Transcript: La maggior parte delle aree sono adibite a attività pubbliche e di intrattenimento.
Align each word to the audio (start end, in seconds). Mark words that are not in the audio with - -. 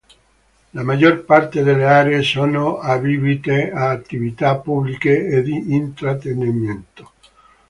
La 0.71 0.81
maggior 0.81 1.25
parte 1.25 1.61
delle 1.61 1.85
aree 1.85 2.23
sono 2.23 2.79
adibite 2.79 3.69
a 3.69 3.91
attività 3.91 4.57
pubbliche 4.57 5.27
e 5.27 5.43
di 5.43 5.75
intrattenimento. 5.75 7.11